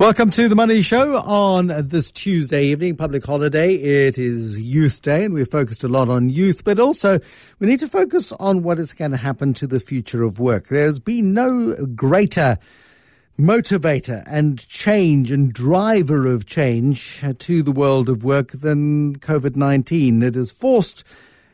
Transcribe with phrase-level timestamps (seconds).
[0.00, 3.74] Welcome to the Money Show on this Tuesday evening, public holiday.
[3.74, 7.18] It is Youth Day, and we've focused a lot on youth, but also
[7.58, 10.68] we need to focus on what is going to happen to the future of work.
[10.68, 12.56] There's been no greater
[13.38, 20.22] motivator and change and driver of change to the world of work than COVID 19.
[20.22, 21.04] It has forced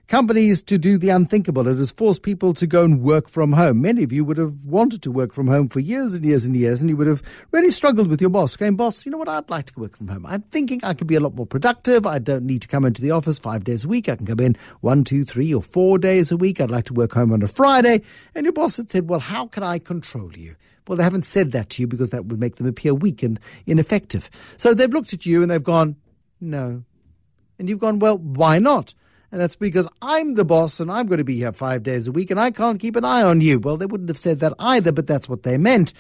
[0.09, 1.67] companies to do the unthinkable.
[1.67, 3.81] It has forced people to go and work from home.
[3.81, 6.57] Many of you would have wanted to work from home for years and years and
[6.57, 9.29] years, and you would have really struggled with your boss, going, Boss, you know what?
[9.29, 10.27] I'd like to work from home.
[10.27, 12.07] I'm thinking I could be a lot more productive.
[12.07, 14.09] I don't need to come into the office five days a week.
[14.09, 16.61] I can come in one, two, three, or four days a week.
[16.61, 18.03] I'd like to work home on a Friday.
[18.35, 20.55] And your boss had said, Well, how can I control you?
[20.87, 23.41] Well, they haven't said that to you because that would make them appear weak and
[23.67, 24.31] ineffective.
[24.57, 25.97] So they've looked at you and they've gone,
[26.41, 26.85] No.
[27.59, 28.95] And you've gone, Well, why not?
[29.33, 32.13] And that's because I'm the boss and I'm going to be here five days a
[32.13, 33.59] week and I can't keep an eye on you.
[33.59, 35.93] Well, they wouldn't have said that either, but that's what they meant.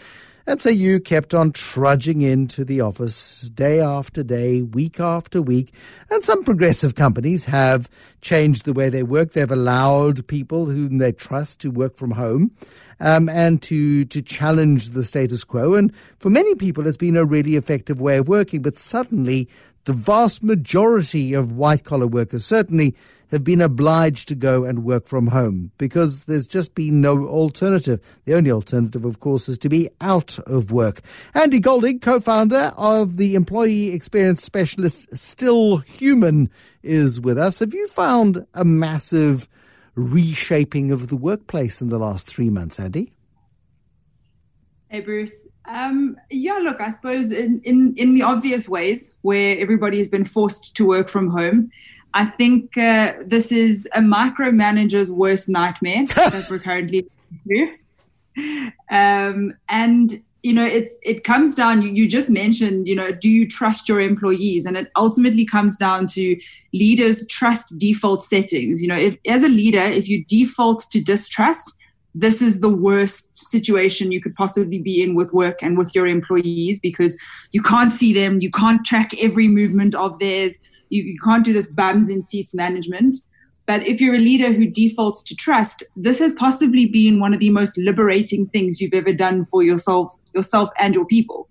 [0.48, 5.74] And so you kept on trudging into the office day after day, week after week.
[6.08, 9.32] And some progressive companies have changed the way they work.
[9.32, 12.52] They've allowed people whom they trust to work from home
[13.00, 15.74] um, and to, to challenge the status quo.
[15.74, 18.62] And for many people, it's been a really effective way of working.
[18.62, 19.48] But suddenly,
[19.86, 22.94] the vast majority of white collar workers, certainly
[23.30, 28.00] have been obliged to go and work from home because there's just been no alternative.
[28.24, 31.00] The only alternative, of course, is to be out of work.
[31.34, 36.50] Andy Golding, co founder of the employee experience specialist Still Human,
[36.82, 37.60] is with us.
[37.60, 39.48] Have you found a massive
[39.94, 43.12] reshaping of the workplace in the last three months, Andy?
[44.88, 45.48] Hey, Bruce.
[45.64, 50.24] Um, yeah, look, I suppose in, in, in the obvious ways where everybody has been
[50.24, 51.72] forced to work from home,
[52.14, 57.08] I think uh, this is a micromanager's worst nightmare that we're currently
[57.44, 57.72] through.
[58.90, 61.82] Um, and you know, it's it comes down.
[61.82, 64.64] You, you just mentioned, you know, do you trust your employees?
[64.64, 66.38] And it ultimately comes down to
[66.72, 68.80] leaders trust default settings.
[68.80, 71.76] You know, if as a leader, if you default to distrust,
[72.18, 76.06] this is the worst situation you could possibly be in with work and with your
[76.06, 77.18] employees because
[77.52, 81.52] you can't see them, you can't track every movement of theirs you, you can't do
[81.52, 83.16] this bums in seats management.
[83.66, 87.40] But if you're a leader who defaults to trust, this has possibly been one of
[87.40, 91.48] the most liberating things you've ever done for yourself, yourself and your people.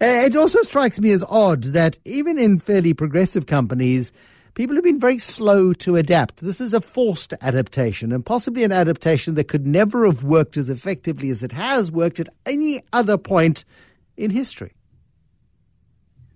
[0.00, 4.12] It also strikes me as odd that even in fairly progressive companies,
[4.54, 6.40] people have been very slow to adapt.
[6.40, 10.70] This is a forced adaptation and possibly an adaptation that could never have worked as
[10.70, 13.64] effectively as it has worked at any other point
[14.16, 14.72] in history.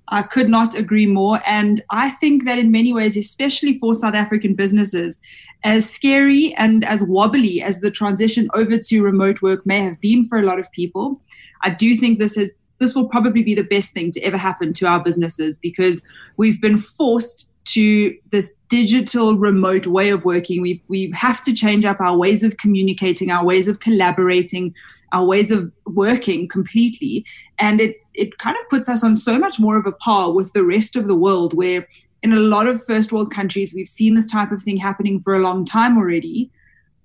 [0.08, 1.40] I could not agree more.
[1.46, 5.20] And I think that in many ways, especially for South African businesses,
[5.64, 10.28] as scary and as wobbly as the transition over to remote work may have been
[10.28, 11.20] for a lot of people,
[11.62, 14.74] I do think this has this will probably be the best thing to ever happen
[14.74, 16.06] to our businesses because
[16.36, 20.62] we've been forced to this digital remote way of working.
[20.62, 24.74] We, we have to change up our ways of communicating, our ways of collaborating,
[25.12, 27.24] our ways of working completely.
[27.58, 30.52] And it, it kind of puts us on so much more of a par with
[30.52, 31.86] the rest of the world, where
[32.22, 35.34] in a lot of first world countries, we've seen this type of thing happening for
[35.34, 36.50] a long time already.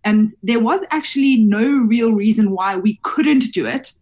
[0.04, 3.94] And there was actually no real reason why we couldn't do it.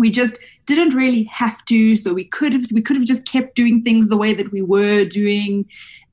[0.00, 1.94] We just didn't really have to.
[1.94, 4.62] So we could have we could have just kept doing things the way that we
[4.62, 5.66] were doing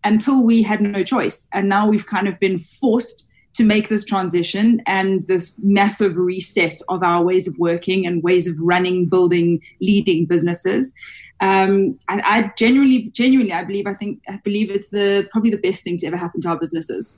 [0.03, 1.47] until we had no choice.
[1.53, 3.27] And now we've kind of been forced
[3.57, 8.47] to make this transition and this massive reset of our ways of working and ways
[8.47, 10.93] of running, building, leading businesses.
[11.39, 15.57] Um, and I genuinely, genuinely, I believe, I think, I believe it's the probably the
[15.57, 17.15] best thing to ever happen to our businesses.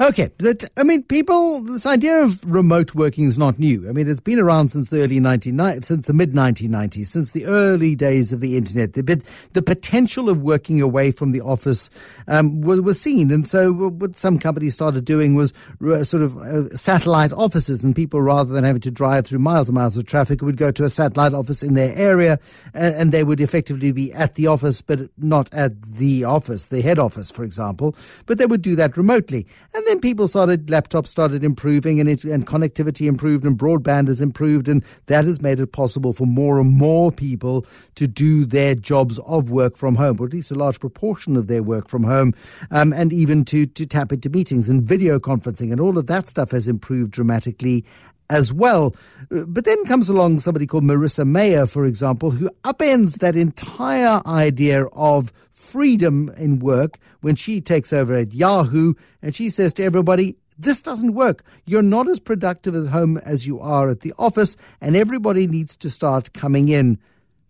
[0.00, 3.88] Okay, but I mean, people, this idea of remote working is not new.
[3.88, 7.46] I mean, it's been around since the early 1990s, since the mid 1990s, since the
[7.46, 8.94] early days of the internet.
[8.94, 11.90] The, the potential of working away from the office
[12.26, 13.30] um, was, was seen.
[13.30, 15.52] And so what some companies started doing was
[15.84, 19.68] uh, sort of uh, satellite offices and people rather than having to drive through miles
[19.68, 22.40] and miles of traffic would go to a satellite office in their area
[22.74, 26.82] and, and they would effectively be at the office, but not at the office, the
[26.82, 27.94] head office, for example.
[28.26, 29.46] But they would do that remotely.
[29.74, 34.20] And then people started, laptops started improving and, it, and connectivity improved and broadband has
[34.20, 34.66] improved.
[34.66, 37.66] And that has made it possible for more and more people
[37.96, 41.46] to do their jobs of work from home, or at least a large proportion of
[41.46, 42.34] their work from home,
[42.70, 45.70] um, and even to, to tap into meetings and video conferencing.
[45.70, 47.84] And all of that stuff has improved dramatically
[48.30, 48.94] as well.
[49.34, 54.20] Uh, but then comes along somebody called Marissa Mayer, for example, who upends that entire
[54.26, 55.32] idea of
[55.68, 60.82] freedom in work when she takes over at Yahoo and she says to everybody, this
[60.82, 61.44] doesn't work.
[61.66, 65.76] You're not as productive at home as you are at the office, and everybody needs
[65.76, 66.98] to start coming in.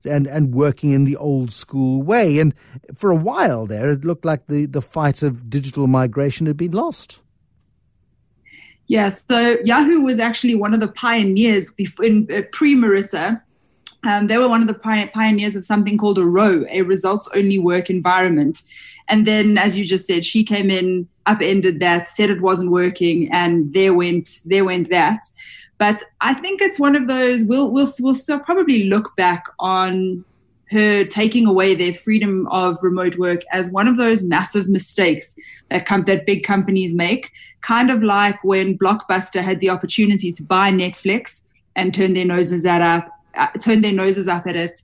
[0.05, 2.39] and, and working in the old school way.
[2.39, 2.55] And
[2.95, 6.71] for a while there, it looked like the, the fight of digital migration had been
[6.71, 7.21] lost.
[8.87, 13.43] Yes, so Yahoo was actually one of the pioneers in uh, pre Marissa.
[14.05, 17.59] Um, they were one of the pioneers of something called a ROWE, a results only
[17.59, 18.63] work environment.
[19.09, 23.33] And then, as you just said, she came in, upended that, said it wasn't working,
[23.33, 25.21] and there went there went that.
[25.79, 27.43] But I think it's one of those.
[27.43, 30.25] We'll we'll we'll still probably look back on
[30.71, 35.39] her taking away their freedom of remote work as one of those massive mistakes
[35.71, 37.33] that com- that big companies make.
[37.63, 42.67] Kind of like when Blockbuster had the opportunity to buy Netflix and turn their noses
[42.67, 43.18] at up,
[43.61, 44.83] turn their noses up at it.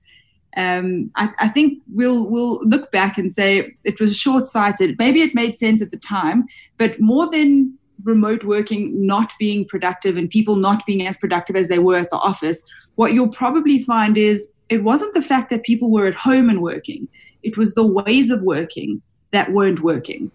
[0.57, 4.97] Um, I, I, think we'll we'll look back and say it was short sighted.
[4.97, 6.45] Maybe it made sense at the time,
[6.77, 11.67] but more than remote working not being productive and people not being as productive as
[11.67, 12.63] they were at the office,
[12.95, 16.61] what you'll probably find is it wasn't the fact that people were at home and
[16.61, 17.07] working,
[17.43, 20.31] it was the ways of working that weren't working.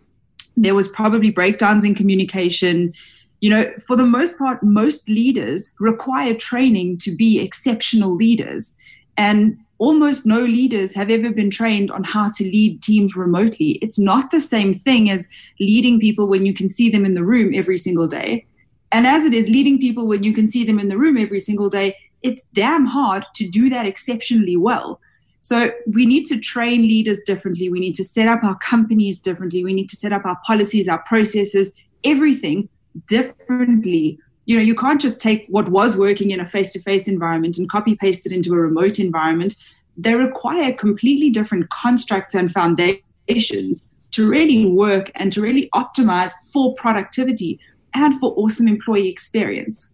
[0.57, 2.93] There was probably breakdowns in communication.
[3.41, 8.75] You know, for the most part, most leaders require training to be exceptional leaders.
[9.17, 13.73] And almost no leaders have ever been trained on how to lead teams remotely.
[13.83, 15.29] It's not the same thing as
[15.59, 18.47] leading people when you can see them in the room every single day.
[18.93, 21.41] And as it is leading people when you can see them in the room every
[21.41, 25.01] single day, it's damn hard to do that exceptionally well.
[25.41, 27.71] So we need to train leaders differently.
[27.71, 29.65] We need to set up our companies differently.
[29.65, 31.73] We need to set up our policies, our processes,
[32.05, 32.69] everything
[33.07, 34.19] differently.
[34.47, 37.95] You know, you can't just take what was working in a face-to-face environment and copy
[37.95, 39.55] paste it into a remote environment.
[39.97, 46.75] They require completely different constructs and foundations to really work and to really optimize for
[46.75, 47.61] productivity
[47.95, 49.91] and for awesome employee experience.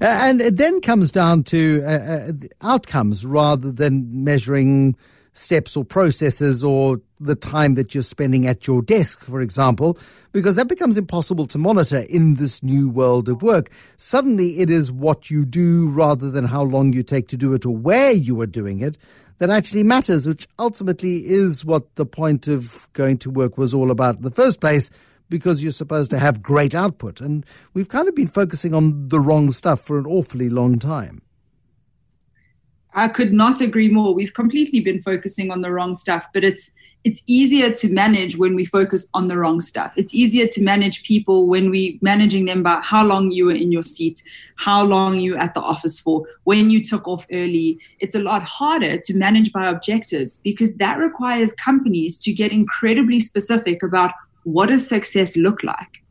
[0.00, 4.96] And it then comes down to uh, uh, outcomes rather than measuring
[5.32, 9.98] steps or processes or the time that you're spending at your desk, for example,
[10.32, 13.70] because that becomes impossible to monitor in this new world of work.
[13.96, 17.66] Suddenly, it is what you do rather than how long you take to do it
[17.66, 18.98] or where you are doing it
[19.38, 23.90] that actually matters, which ultimately is what the point of going to work was all
[23.90, 24.88] about in the first place
[25.28, 27.20] because you're supposed to have great output.
[27.20, 27.44] And
[27.74, 31.22] we've kind of been focusing on the wrong stuff for an awfully long time.
[32.94, 34.14] I could not agree more.
[34.14, 36.72] We've completely been focusing on the wrong stuff, but it's
[37.04, 39.92] it's easier to manage when we focus on the wrong stuff.
[39.96, 43.72] It's easier to manage people when we managing them by how long you were in
[43.72, 44.22] your seat,
[44.54, 47.80] how long you at the office for, when you took off early.
[47.98, 53.18] It's a lot harder to manage by objectives because that requires companies to get incredibly
[53.18, 54.12] specific about
[54.44, 56.01] what does success look like?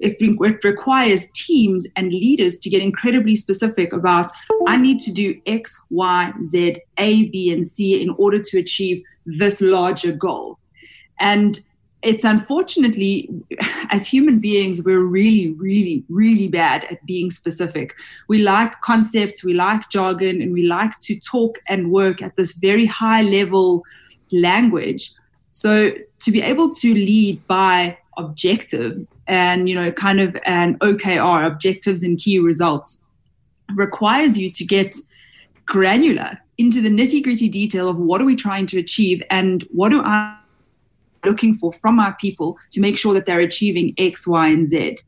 [0.00, 4.30] It, it, requires teams and leaders to get incredibly specific about
[4.66, 9.02] I need to do X, Y, Z, A, B, and C in order to achieve
[9.26, 10.58] this larger goal.
[11.18, 11.60] And
[12.02, 13.28] it's unfortunately,
[13.90, 17.94] as human beings, we're really, really, really bad at being specific.
[18.28, 22.56] We like concepts, we like jargon, and we like to talk and work at this
[22.58, 23.84] very high level
[24.32, 25.12] language.
[25.52, 31.46] So to be able to lead by objective and you know kind of an OKR
[31.46, 33.04] objectives and key results
[33.74, 34.96] requires you to get
[35.66, 39.90] granular into the nitty gritty detail of what are we trying to achieve and what
[39.90, 40.36] do I
[41.24, 44.98] looking for from our people to make sure that they're achieving X, Y, and Z.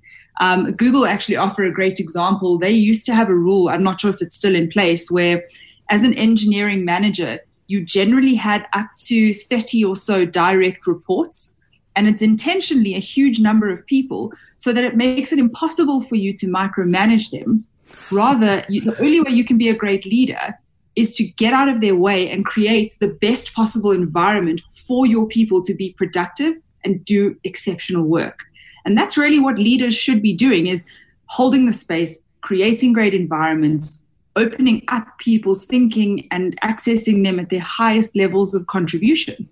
[0.40, 2.58] Um, Google actually offer a great example.
[2.58, 5.44] They used to have a rule, I'm not sure if it's still in place, where
[5.90, 11.56] as an engineering manager, you generally had up to 30 or so direct reports.
[11.94, 16.16] And it's intentionally a huge number of people so that it makes it impossible for
[16.16, 17.64] you to micromanage them.
[18.10, 20.58] Rather, you, the only way you can be a great leader
[20.96, 25.26] is to get out of their way and create the best possible environment for your
[25.26, 28.40] people to be productive and do exceptional work.
[28.84, 30.84] And that's really what leaders should be doing is
[31.26, 34.00] holding the space, creating great environments,
[34.36, 39.48] opening up people's thinking and accessing them at their highest levels of contribution.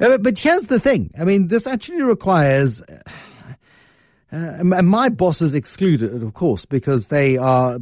[0.00, 2.82] Uh, but here's the thing I mean, this actually requires.
[4.32, 7.78] Uh, and my bosses excluded, of course, because they are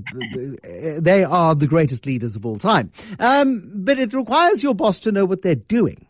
[0.98, 2.92] they are the greatest leaders of all time.
[3.18, 6.06] Um, but it requires your boss to know what they're doing.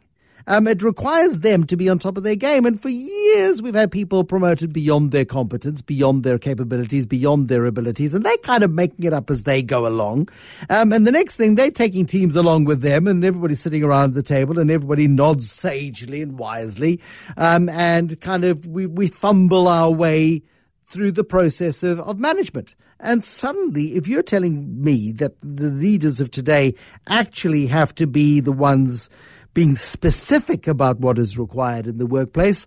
[0.46, 2.66] Um, it requires them to be on top of their game.
[2.66, 7.64] And for years, we've had people promoted beyond their competence, beyond their capabilities, beyond their
[7.64, 10.28] abilities, and they're kind of making it up as they go along.
[10.70, 14.14] Um, and the next thing, they're taking teams along with them, and everybody's sitting around
[14.14, 17.00] the table, and everybody nods sagely and wisely,
[17.36, 20.42] um, and kind of we, we fumble our way
[20.82, 22.74] through the process of, of management.
[23.00, 26.74] And suddenly, if you're telling me that the leaders of today
[27.08, 29.10] actually have to be the ones
[29.54, 32.66] being specific about what is required in the workplace,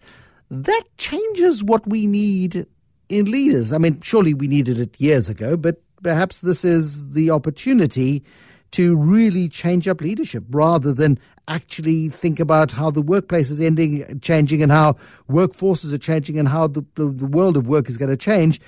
[0.50, 2.66] that changes what we need
[3.10, 3.74] in leaders.
[3.74, 8.24] I mean, surely we needed it years ago, but perhaps this is the opportunity
[8.72, 14.20] to really change up leadership rather than actually think about how the workplace is ending,
[14.20, 14.94] changing, and how
[15.30, 18.60] workforces are changing, and how the, the world of work is going to change.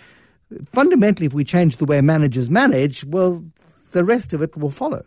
[0.72, 3.44] Fundamentally, if we change the way managers manage, well,
[3.92, 5.04] the rest of it will follow.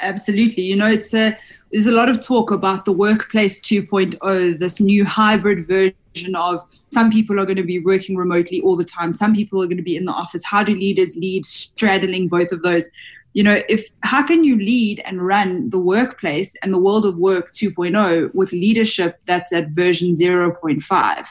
[0.00, 0.62] Absolutely.
[0.64, 1.36] You know, it's a
[1.72, 7.10] there's a lot of talk about the workplace 2.0, this new hybrid version of some
[7.10, 9.82] people are going to be working remotely all the time, some people are going to
[9.82, 10.44] be in the office.
[10.44, 12.90] How do leaders lead straddling both of those?
[13.32, 17.16] You know, if how can you lead and run the workplace and the world of
[17.16, 21.26] work 2.0 with leadership that's at version 0.5?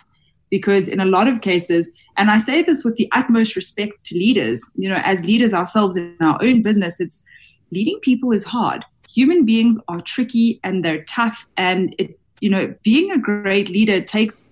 [0.49, 4.15] Because in a lot of cases, and I say this with the utmost respect to
[4.15, 7.23] leaders, you know, as leaders ourselves in our own business, it's
[7.71, 8.83] leading people is hard.
[9.09, 14.01] Human beings are tricky and they're tough, and it you know being a great leader
[14.01, 14.49] takes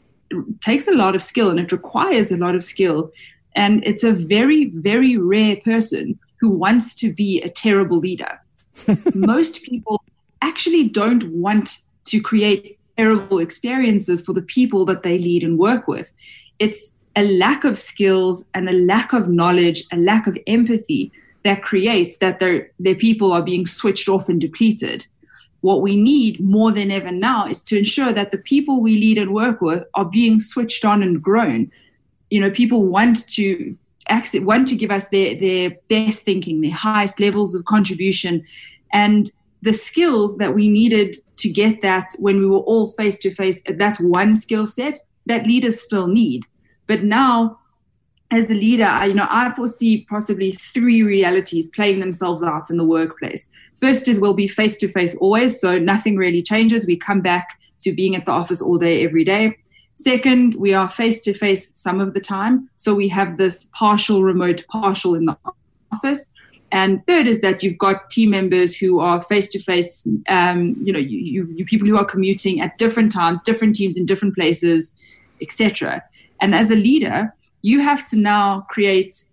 [0.61, 3.11] takes a lot of skill and it requires a lot of skill.
[3.55, 8.39] And it's a very very rare person who wants to be a terrible leader.
[9.15, 10.03] Most people
[10.41, 15.88] actually don't want to create terrible experiences for the people that they lead and work
[15.88, 16.11] with.
[16.59, 21.11] It's a lack of skills and a lack of knowledge, a lack of empathy
[21.43, 25.05] that creates that their, their people are being switched off and depleted.
[25.62, 29.17] What we need more than ever now is to ensure that the people we lead
[29.17, 31.72] and work with are being switched on and grown.
[32.29, 33.77] You know, people want to
[34.08, 38.46] access, want to give us their, their best thinking, their highest levels of contribution.
[38.93, 39.29] And
[39.62, 43.62] the skills that we needed to get that when we were all face to face,
[43.67, 46.46] that's one skill set that leaders still need.
[46.88, 47.60] But now
[48.31, 52.77] as a leader, I, you know, I foresee possibly three realities playing themselves out in
[52.77, 53.51] the workplace.
[53.75, 56.86] First is we'll be face to face always, so nothing really changes.
[56.86, 59.57] We come back to being at the office all day, every day.
[59.95, 64.24] Second, we are face to face some of the time, so we have this partial
[64.24, 65.38] remote, partial in the
[65.91, 66.31] office.
[66.71, 71.00] And third is that you've got team members who are face to face, you know,
[71.00, 74.95] you, you, you people who are commuting at different times, different teams in different places,
[75.41, 76.03] etc.
[76.39, 79.23] And as a leader, you have to now create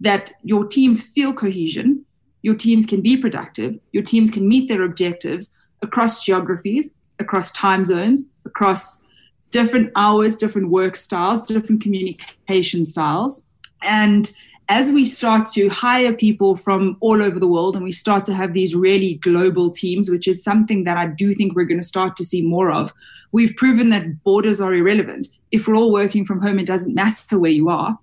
[0.00, 2.04] that your teams feel cohesion,
[2.42, 7.84] your teams can be productive, your teams can meet their objectives across geographies, across time
[7.84, 9.02] zones, across
[9.50, 13.46] different hours, different work styles, different communication styles.
[13.82, 14.30] And
[14.68, 18.34] as we start to hire people from all over the world and we start to
[18.34, 21.86] have these really global teams, which is something that I do think we're going to
[21.86, 22.92] start to see more of,
[23.30, 25.28] we've proven that borders are irrelevant.
[25.52, 27.96] If we're all working from home, it doesn't matter where you are.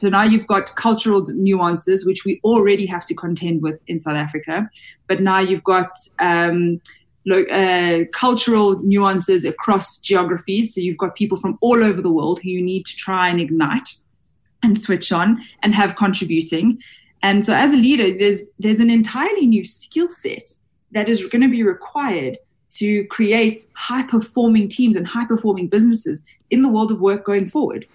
[0.00, 4.16] So now you've got cultural nuances, which we already have to contend with in South
[4.16, 4.68] Africa.
[5.06, 6.80] But now you've got um,
[7.30, 10.74] uh, cultural nuances across geographies.
[10.74, 13.40] So you've got people from all over the world who you need to try and
[13.40, 13.88] ignite
[14.62, 16.82] and switch on and have contributing.
[17.22, 20.50] And so as a leader, there's there's an entirely new skill set
[20.92, 22.38] that is going to be required
[22.70, 27.46] to create high performing teams and high performing businesses in the world of work going
[27.46, 27.86] forward.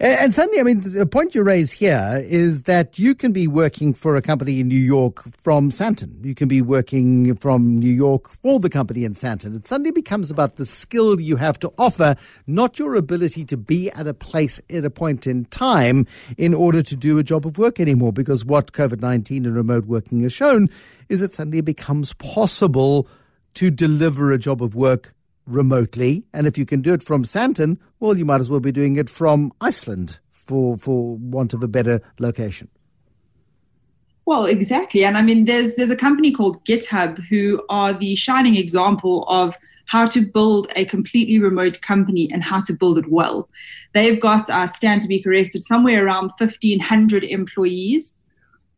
[0.00, 3.94] And suddenly, I mean, the point you raise here is that you can be working
[3.94, 6.24] for a company in New York from Sandton.
[6.24, 9.54] You can be working from New York for the company in Sandton.
[9.56, 13.90] It suddenly becomes about the skill you have to offer, not your ability to be
[13.92, 17.56] at a place at a point in time in order to do a job of
[17.56, 18.12] work anymore.
[18.12, 20.68] Because what COVID 19 and remote working has shown
[21.08, 23.06] is that suddenly it becomes possible
[23.54, 25.14] to deliver a job of work
[25.46, 26.24] remotely.
[26.32, 28.96] And if you can do it from Sandton, well, you might as well be doing
[28.96, 32.68] it from Iceland for, for want of a better location.
[34.26, 35.04] Well, exactly.
[35.04, 39.54] And I mean, there's there's a company called GitHub who are the shining example of
[39.86, 43.48] how to build a completely remote company and how to build it well.
[43.92, 48.18] They've got, uh, stand to be corrected, somewhere around 1,500 employees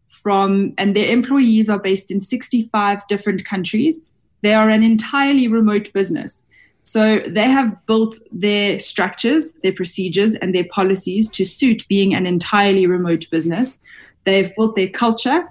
[0.08, 4.04] from, and their employees are based in 65 different countries.
[4.42, 6.45] They are an entirely remote business.
[6.86, 12.26] So they have built their structures, their procedures, and their policies to suit being an
[12.26, 13.82] entirely remote business.
[14.22, 15.48] They've built their culture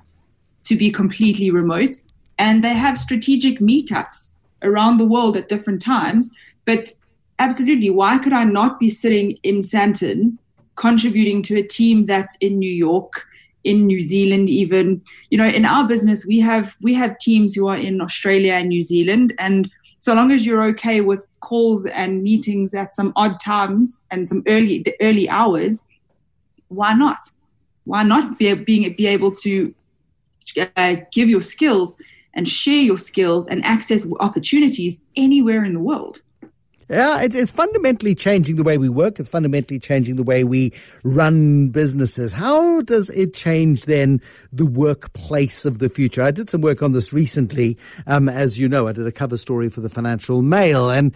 [0.63, 1.95] to be completely remote,
[2.39, 6.31] and they have strategic meetups around the world at different times.
[6.63, 6.93] But
[7.37, 10.37] absolutely, why could I not be sitting in Sandton
[10.75, 13.25] contributing to a team that's in New York?
[13.65, 15.01] in New Zealand even
[15.31, 18.69] you know in our business we have we have teams who are in Australia and
[18.69, 19.71] New Zealand and
[20.05, 24.43] so long as you're okay with calls and meetings at some odd times and some
[24.47, 25.83] early early hours,
[26.67, 27.19] why not?
[27.85, 29.73] why not be, being, be able to
[30.75, 31.97] uh, give your skills
[32.33, 36.21] and share your skills and access opportunities anywhere in the world?
[36.87, 39.19] Yeah, it, it's fundamentally changing the way we work.
[39.19, 40.71] It's fundamentally changing the way we
[41.03, 42.31] run businesses.
[42.31, 44.21] How does it change then
[44.53, 46.21] the workplace of the future?
[46.21, 47.75] I did some work on this recently.
[48.05, 51.15] Um, as you know, I did a cover story for the Financial Mail and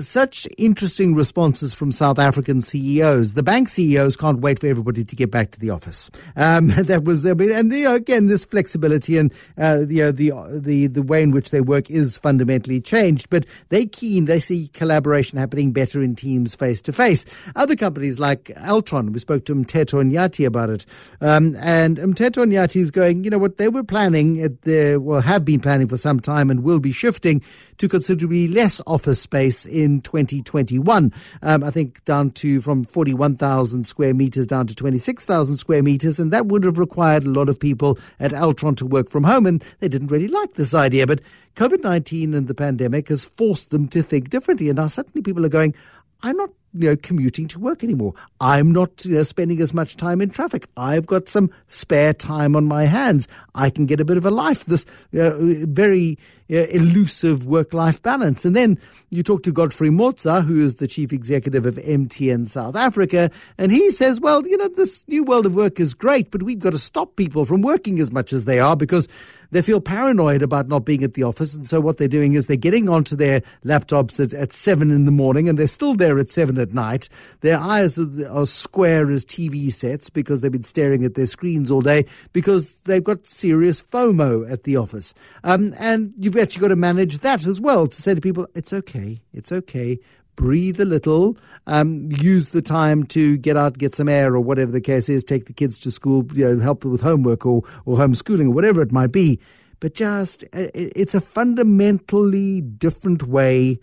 [0.00, 3.34] such interesting responses from South African CEOs.
[3.34, 6.10] The bank CEOs can't wait for everybody to get back to the office.
[6.36, 10.86] Um, that was, and you know, again, this flexibility and uh, you know, the the
[10.86, 13.28] the way in which they work is fundamentally changed.
[13.30, 17.24] But they keen, they see collaboration happening better in teams face to face.
[17.56, 20.86] Other companies like Altron, we spoke to Mteto Nyati about it.
[21.20, 25.20] Um, and Mteto Nyati is going, you know what, they were planning, at the, well,
[25.20, 27.42] have been planning for some time and will be shifting
[27.78, 31.12] to considerably less office space in 2021.
[31.42, 36.18] Um, I think down to from 41,000 square meters down to 26,000 square meters.
[36.18, 39.46] And that would have required a lot of people at Altron to work from home.
[39.46, 41.06] And they didn't really like this idea.
[41.06, 41.20] But
[41.56, 44.68] COVID 19 and the pandemic has forced them to think differently.
[44.68, 45.74] And now suddenly people are going,
[46.22, 48.14] I'm not you know, commuting to work anymore.
[48.40, 50.66] I'm not you know, spending as much time in traffic.
[50.76, 53.26] I've got some spare time on my hands.
[53.54, 54.64] I can get a bit of a life.
[54.66, 54.86] This
[55.18, 55.32] uh,
[55.66, 56.18] very
[56.50, 58.44] uh, elusive work-life balance.
[58.44, 58.78] And then
[59.10, 63.72] you talk to Godfrey Motsa, who is the chief executive of MTN South Africa, and
[63.72, 66.72] he says, "Well, you know, this new world of work is great, but we've got
[66.72, 69.08] to stop people from working as much as they are because."
[69.52, 71.54] they feel paranoid about not being at the office.
[71.54, 75.06] And so what they're doing is they're getting onto their laptops at, at seven in
[75.06, 77.08] the morning and they're still there at seven at night.
[77.40, 81.70] Their eyes are, are square as TV sets because they've been staring at their screens
[81.70, 85.14] all day because they've got serious FOMO at the office.
[85.44, 88.72] Um, and you've actually got to manage that as well to say to people, it's
[88.72, 89.98] okay, it's okay
[90.40, 91.36] breathe a little,
[91.66, 95.22] um, use the time to get out, get some air, or whatever the case is,
[95.22, 98.50] take the kids to school, you know, help them with homework or, or homeschooling or
[98.50, 99.38] whatever it might be.
[99.80, 103.78] But just, it's a fundamentally different way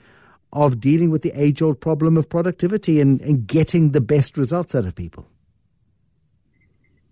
[0.54, 4.74] of dealing with the age old problem of productivity and, and getting the best results
[4.74, 5.28] out of people.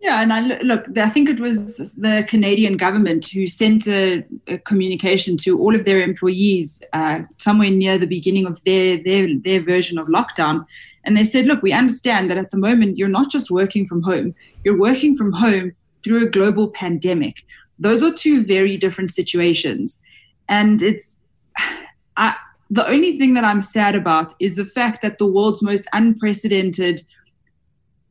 [0.05, 4.59] Yeah, and I look, I think it was the Canadian government who sent a, a
[4.59, 9.63] communication to all of their employees uh, somewhere near the beginning of their, their their
[9.63, 10.63] version of lockdown,
[11.05, 14.03] and they said, "Look, we understand that at the moment you're not just working from
[14.03, 15.71] home; you're working from home
[16.03, 17.43] through a global pandemic.
[17.79, 20.03] Those are two very different situations,
[20.47, 21.19] and it's."
[22.17, 22.35] I,
[22.69, 27.01] the only thing that I'm sad about is the fact that the world's most unprecedented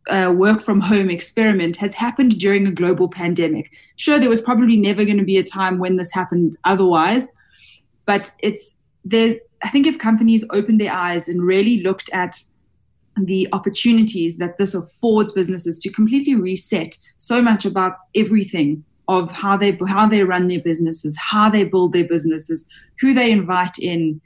[0.09, 3.73] uh, work from home experiment has happened during a global pandemic.
[3.97, 7.33] Sure, there was probably never going to be a time when this happened otherwise,
[8.07, 9.37] but it's there.
[9.63, 12.43] I think if companies opened their eyes and really looked at
[13.17, 19.57] the opportunities that this affords businesses to completely reset so much about everything of how
[19.57, 22.69] they how they run their businesses, how they build their businesses,
[23.01, 24.21] who they invite in,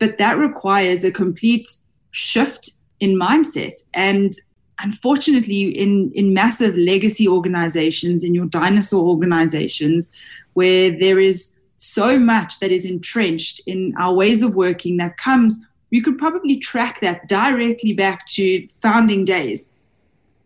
[0.00, 1.68] but that requires a complete
[2.10, 4.34] shift in mindset and
[4.82, 10.10] unfortunately, in, in massive legacy organizations, in your dinosaur organizations,
[10.54, 15.64] where there is so much that is entrenched in our ways of working that comes,
[15.90, 19.72] you could probably track that directly back to founding days.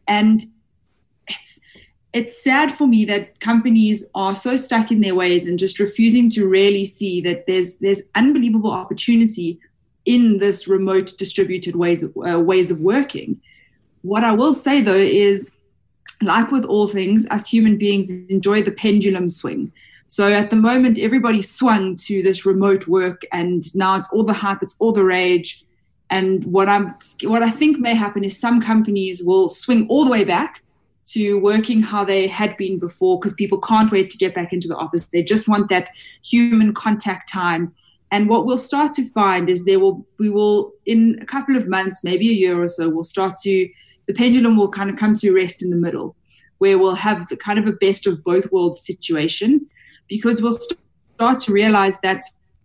[0.07, 0.43] And
[1.27, 1.61] it's
[2.15, 6.31] it's sad for me that companies are so stuck in their ways and just refusing
[6.31, 9.59] to really see that there's there's unbelievable opportunity
[10.07, 13.41] in this remote distributed ways of uh, ways of working
[14.05, 15.57] what I will say though is,
[16.23, 19.73] like with all things, us human beings enjoy the pendulum swing.
[20.09, 24.35] So at the moment, everybody swung to this remote work, and now it's all the
[24.35, 25.65] hype, it's all the rage.
[26.11, 30.11] And what I'm, what I think may happen is some companies will swing all the
[30.11, 30.63] way back
[31.07, 34.69] to working how they had been before, because people can't wait to get back into
[34.69, 35.05] the office.
[35.07, 35.91] They just want that
[36.23, 37.75] human contact time.
[38.11, 41.69] And what we'll start to find is there will, we will, in a couple of
[41.69, 43.69] months, maybe a year or so, we'll start to
[44.07, 46.15] the pendulum will kind of come to rest in the middle,
[46.59, 49.67] where we'll have the kind of a best of both worlds situation,
[50.09, 50.59] because we'll
[51.17, 52.23] start to realize that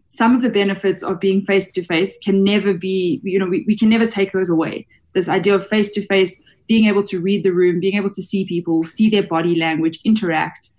[0.07, 3.63] some of the benefits of being face to face can never be, you know, we,
[3.67, 4.85] we can never take those away.
[5.13, 8.21] This idea of face to face, being able to read the room, being able to
[8.21, 10.69] see people, see their body language, interact,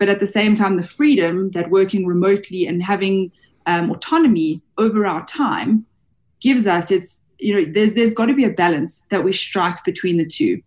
[0.00, 3.30] but at the same time, the freedom that working remotely and having
[3.66, 5.84] um, autonomy over our time
[6.40, 9.84] gives us, it's you know there's there's got to be a balance that we strike
[9.84, 10.60] between the two.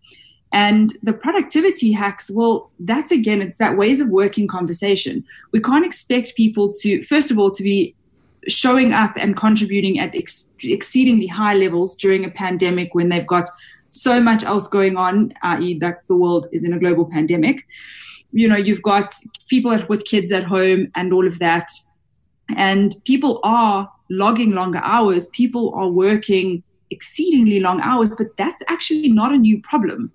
[0.52, 5.24] And the productivity hacks well that's again it's that ways of working conversation.
[5.50, 7.94] We can't expect people to first of all to be
[8.48, 13.48] showing up and contributing at ex- exceedingly high levels during a pandemic when they've got
[13.90, 17.64] so much else going on, i.e., that the world is in a global pandemic.
[18.32, 19.14] You know, you've got
[19.48, 21.70] people with kids at home and all of that.
[22.56, 29.08] And people are logging longer hours, people are working exceedingly long hours, but that's actually
[29.08, 30.12] not a new problem.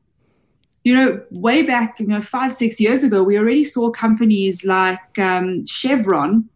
[0.84, 5.20] You know, way back, you know, five, six years ago, we already saw companies like
[5.20, 6.50] um, Chevron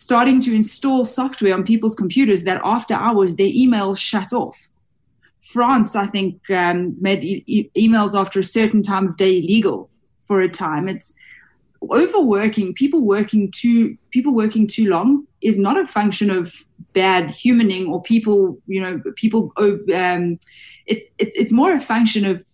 [0.00, 4.56] starting to install software on people's computers that after hours their emails shut off.
[5.40, 10.40] France, I think, um, made e- emails after a certain time of day illegal for
[10.40, 10.88] a time.
[10.88, 11.14] It's
[11.90, 16.54] overworking, people working too, people working too long is not a function of
[16.92, 19.52] bad humaning or people, you know, people.
[19.58, 20.38] Um,
[20.86, 22.44] it's it's it's more a function of of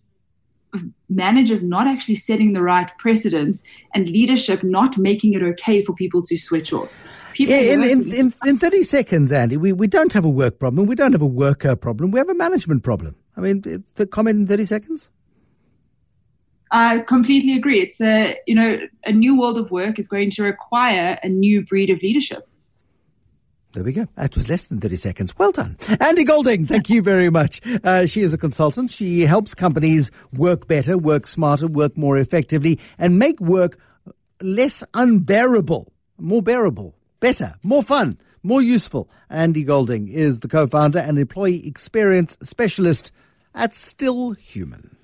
[1.09, 3.63] managers not actually setting the right precedents
[3.93, 6.91] and leadership not making it okay for people to switch off.
[7.33, 10.87] People in, in, in, in, 30 seconds, Andy, we, we don't have a work problem.
[10.87, 12.09] We don't have a worker problem.
[12.09, 13.15] We have a management problem.
[13.35, 13.61] I mean,
[13.95, 15.09] the comment in 30 seconds?
[16.71, 17.79] I completely agree.
[17.79, 21.63] It's a, you know, a new world of work is going to require a new
[21.65, 22.43] breed of leadership.
[23.77, 24.07] There we go.
[24.15, 25.37] That was less than 30 seconds.
[25.37, 25.77] Well done.
[26.01, 27.61] Andy Golding, thank you very much.
[27.83, 28.89] Uh, she is a consultant.
[28.89, 33.77] She helps companies work better, work smarter, work more effectively, and make work
[34.41, 39.11] less unbearable, more bearable better, more fun, more useful.
[39.29, 43.11] Andy Golding is the co founder and employee experience specialist
[43.53, 44.96] at Still Human.